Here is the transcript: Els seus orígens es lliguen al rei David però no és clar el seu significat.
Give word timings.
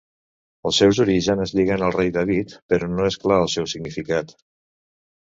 Els 0.67 0.77
seus 0.81 0.99
orígens 1.01 1.41
es 1.43 1.51
lliguen 1.59 1.83
al 1.87 1.93
rei 1.95 2.09
David 2.15 2.55
però 2.73 2.87
no 2.93 3.05
és 3.11 3.17
clar 3.25 3.37
el 3.43 3.51
seu 3.57 3.69
significat. 3.75 4.33